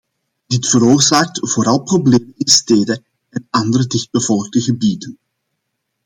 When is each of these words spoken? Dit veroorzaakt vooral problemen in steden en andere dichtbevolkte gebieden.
Dit 0.47 0.67
veroorzaakt 0.67 1.49
vooral 1.51 1.83
problemen 1.83 2.33
in 2.37 2.47
steden 2.47 3.03
en 3.29 3.47
andere 3.49 3.85
dichtbevolkte 3.87 4.61
gebieden. 4.61 5.17